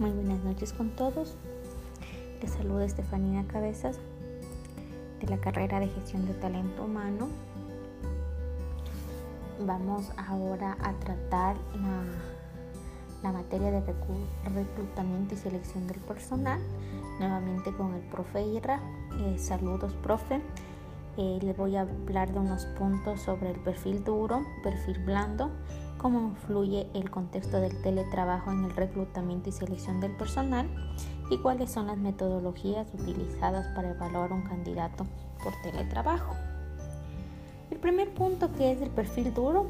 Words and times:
Muy 0.00 0.10
buenas 0.10 0.42
noches 0.42 0.72
con 0.72 0.90
todos. 0.90 1.36
Les 2.42 2.50
saluda 2.50 2.84
Estefanía 2.84 3.44
Cabezas 3.46 3.96
de 5.20 5.28
la 5.28 5.38
carrera 5.38 5.78
de 5.78 5.86
gestión 5.86 6.26
de 6.26 6.34
talento 6.34 6.84
humano. 6.84 7.28
Vamos 9.60 10.10
ahora 10.16 10.76
a 10.80 10.94
tratar 10.94 11.54
la, 13.22 13.30
materia 13.30 13.70
de 13.70 13.82
reclutamiento 14.52 15.34
y 15.34 15.36
selección 15.36 15.86
del 15.86 16.00
personal, 16.00 16.58
nuevamente 17.20 17.72
con 17.76 17.94
el 17.94 18.02
profe 18.02 18.42
Ira. 18.42 18.80
Eh, 19.20 19.38
saludos, 19.38 19.94
profe. 20.02 20.40
Eh, 21.16 21.38
les 21.40 21.56
voy 21.56 21.76
a 21.76 21.82
hablar 21.82 22.32
de 22.32 22.40
unos 22.40 22.66
puntos 22.76 23.20
sobre 23.20 23.52
el 23.52 23.60
perfil 23.60 24.02
duro, 24.02 24.44
perfil 24.64 24.98
blando, 25.04 25.52
cómo 26.04 26.20
influye 26.20 26.86
el 26.92 27.10
contexto 27.10 27.62
del 27.62 27.80
teletrabajo 27.80 28.52
en 28.52 28.66
el 28.66 28.76
reclutamiento 28.76 29.48
y 29.48 29.52
selección 29.52 30.02
del 30.02 30.14
personal 30.14 30.68
y 31.30 31.38
cuáles 31.38 31.70
son 31.70 31.86
las 31.86 31.96
metodologías 31.96 32.86
utilizadas 32.92 33.74
para 33.74 33.92
evaluar 33.92 34.30
un 34.34 34.42
candidato 34.42 35.06
por 35.42 35.54
teletrabajo. 35.62 36.34
El 37.70 37.78
primer 37.78 38.12
punto 38.12 38.52
que 38.52 38.72
es 38.72 38.82
el 38.82 38.90
perfil 38.90 39.32
duro, 39.32 39.68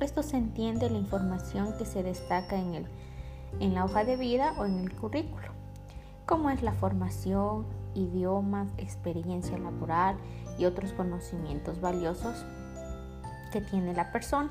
esto 0.00 0.22
se 0.22 0.38
entiende 0.38 0.88
la 0.88 0.96
información 0.96 1.76
que 1.76 1.84
se 1.84 2.02
destaca 2.02 2.56
en, 2.56 2.76
el, 2.76 2.86
en 3.60 3.74
la 3.74 3.84
hoja 3.84 4.04
de 4.04 4.16
vida 4.16 4.54
o 4.56 4.64
en 4.64 4.78
el 4.78 4.90
currículo, 4.90 5.48
como 6.24 6.48
es 6.48 6.62
la 6.62 6.72
formación, 6.72 7.66
idiomas, 7.94 8.68
experiencia 8.78 9.58
laboral 9.58 10.16
y 10.58 10.64
otros 10.64 10.94
conocimientos 10.94 11.82
valiosos 11.82 12.46
que 13.52 13.60
tiene 13.60 13.92
la 13.92 14.10
persona. 14.12 14.48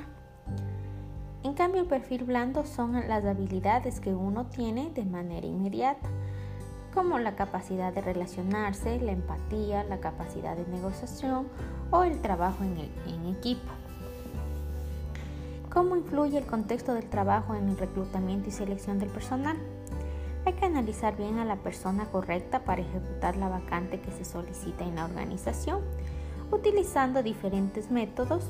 En 1.43 1.53
cambio, 1.55 1.81
el 1.81 1.88
perfil 1.88 2.23
blando 2.23 2.65
son 2.65 2.93
las 2.93 3.25
habilidades 3.25 3.99
que 3.99 4.16
uno 4.16 4.45
tiene 4.45 4.91
de 4.91 5.03
manera 5.03 5.45
inmediata, 5.45 6.08
como 6.94 7.19
la 7.19 7.36
capacidad 7.36 7.91
de 7.91 8.02
relacionarse, 8.02 8.99
la 9.02 9.11
empatía, 9.11 9.83
la 9.83 9.99
capacidad 9.99 10.55
de 10.55 10.66
negociación 10.67 11.47
o 11.91 12.03
el 12.03 12.21
trabajo 12.21 12.64
en, 12.64 12.77
en 13.08 13.36
equipo. 13.36 13.69
¿Cómo 15.69 15.97
influye 15.97 16.38
el 16.38 16.45
contexto 16.45 16.94
del 16.94 17.09
trabajo 17.09 17.55
en 17.55 17.67
el 17.67 17.77
reclutamiento 17.77 18.47
y 18.47 18.52
selección 18.52 18.99
del 18.99 19.09
personal? 19.09 19.58
Hay 20.45 20.53
que 20.53 20.66
analizar 20.66 21.17
bien 21.17 21.39
a 21.39 21.45
la 21.45 21.58
persona 21.58 22.05
correcta 22.05 22.64
para 22.64 22.81
ejecutar 22.81 23.36
la 23.36 23.49
vacante 23.49 23.99
que 23.99 24.11
se 24.11 24.23
solicita 24.23 24.86
en 24.86 24.95
la 24.95 25.05
organización, 25.05 25.81
utilizando 26.52 27.21
diferentes 27.21 27.91
métodos 27.91 28.45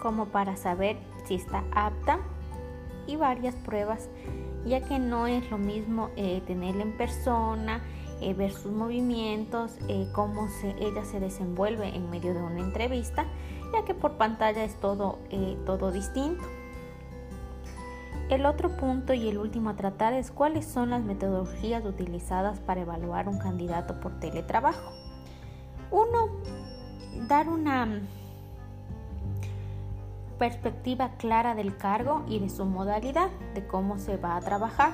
como 0.00 0.26
para 0.26 0.56
saber 0.56 0.96
si 1.24 1.34
está 1.34 1.64
apta 1.72 2.20
y 3.06 3.16
varias 3.16 3.54
pruebas, 3.54 4.08
ya 4.64 4.80
que 4.80 4.98
no 4.98 5.26
es 5.26 5.50
lo 5.50 5.58
mismo 5.58 6.10
eh, 6.16 6.42
tenerla 6.46 6.82
en 6.82 6.96
persona, 6.96 7.82
eh, 8.20 8.34
ver 8.34 8.52
sus 8.52 8.72
movimientos, 8.72 9.76
eh, 9.88 10.08
cómo 10.14 10.48
se, 10.48 10.70
ella 10.78 11.04
se 11.04 11.20
desenvuelve 11.20 11.88
en 11.94 12.10
medio 12.10 12.34
de 12.34 12.42
una 12.42 12.60
entrevista, 12.60 13.26
ya 13.72 13.84
que 13.84 13.94
por 13.94 14.16
pantalla 14.16 14.64
es 14.64 14.76
todo, 14.76 15.18
todo 15.66 15.90
distinto. 15.90 16.44
El 18.28 18.46
otro 18.46 18.76
punto 18.76 19.12
y 19.12 19.28
el 19.28 19.36
último 19.36 19.70
a 19.70 19.76
tratar 19.76 20.14
es 20.14 20.30
cuáles 20.30 20.66
son 20.66 20.90
las 20.90 21.02
metodologías 21.02 21.84
utilizadas 21.84 22.60
para 22.60 22.82
evaluar 22.82 23.28
un 23.28 23.38
candidato 23.38 24.00
por 24.00 24.18
teletrabajo. 24.20 24.92
Uno, 25.90 26.30
dar 27.28 27.48
una 27.48 28.00
perspectiva 30.42 31.12
clara 31.18 31.54
del 31.54 31.76
cargo 31.76 32.24
y 32.26 32.40
de 32.40 32.48
su 32.48 32.64
modalidad, 32.64 33.30
de 33.54 33.64
cómo 33.64 33.98
se 33.98 34.16
va 34.16 34.34
a 34.34 34.40
trabajar. 34.40 34.90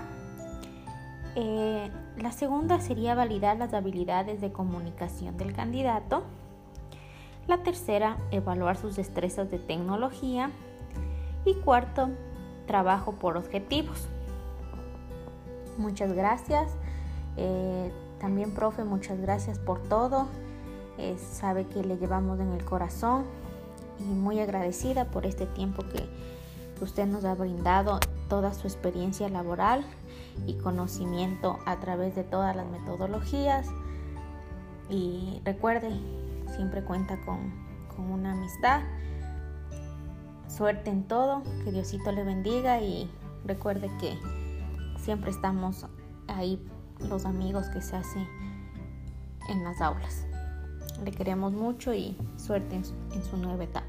Eh, 1.36 1.91
la 2.18 2.32
segunda 2.32 2.80
sería 2.80 3.14
validar 3.14 3.56
las 3.56 3.72
habilidades 3.72 4.42
de 4.42 4.53
comunicación 4.53 5.38
del 5.38 5.54
candidato. 5.54 6.22
La 7.47 7.62
tercera, 7.62 8.19
evaluar 8.31 8.76
sus 8.76 8.97
destrezas 8.97 9.50
de 9.50 9.59
tecnología. 9.59 10.50
Y 11.47 11.54
cuarto, 11.54 12.10
trabajo 12.66 13.12
por 13.12 13.38
objetivos. 13.38 14.06
Muchas 15.78 16.12
gracias. 16.12 16.76
Eh, 17.38 17.91
también, 18.20 18.53
profe, 18.53 18.84
muchas 18.84 19.19
gracias 19.19 19.59
por 19.59 19.82
todo. 19.84 20.26
Eh, 20.98 21.16
sabe 21.16 21.66
que 21.69 21.82
le 21.82 21.97
llevamos 21.97 22.38
en 22.38 22.53
el 22.53 22.66
corazón 22.66 23.25
y 24.00 24.04
muy 24.04 24.41
agradecida 24.41 25.06
por 25.06 25.26
este 25.26 25.47
tiempo 25.47 25.82
que 25.82 26.09
usted 26.82 27.06
nos 27.06 27.25
ha 27.25 27.34
brindado, 27.34 27.98
toda 28.28 28.54
su 28.54 28.66
experiencia 28.66 29.28
laboral 29.28 29.84
y 30.47 30.54
conocimiento 30.54 31.59
a 31.66 31.81
través 31.81 32.14
de 32.14 32.25
todas 32.25 32.54
las 32.54 32.66
metodologías. 32.66 33.66
Y 34.91 35.41
recuerde, 35.44 35.91
siempre 36.54 36.82
cuenta 36.82 37.20
con, 37.25 37.53
con 37.94 38.10
una 38.10 38.32
amistad. 38.32 38.82
Suerte 40.48 40.91
en 40.91 41.04
todo, 41.04 41.42
que 41.65 41.72
Diosito 41.72 42.12
le 42.12 42.25
bendiga 42.25 42.80
y 42.80 43.10
recuerde 43.44 43.91
que 44.00 44.19
siempre 44.98 45.30
estamos 45.30 45.86
ahí 46.26 46.62
los 47.09 47.25
amigos 47.25 47.69
que 47.69 47.80
se 47.80 47.97
hacen 47.97 48.26
en 49.48 49.65
las 49.65 49.80
aulas. 49.80 50.26
Le 51.04 51.10
queremos 51.12 51.53
mucho 51.53 51.94
y 51.94 52.16
suerte 52.36 52.76
en 52.76 52.84
su, 52.84 53.36
nueva 53.36 53.65
etapa. 53.65 53.88